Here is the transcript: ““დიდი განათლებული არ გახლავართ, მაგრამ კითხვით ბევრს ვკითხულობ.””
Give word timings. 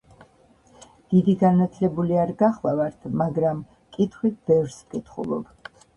““დიდი 1.13 1.35
განათლებული 1.43 2.17
არ 2.23 2.33
გახლავართ, 2.41 3.07
მაგრამ 3.21 3.61
კითხვით 3.99 4.41
ბევრს 4.51 4.79
ვკითხულობ.”” 4.87 5.45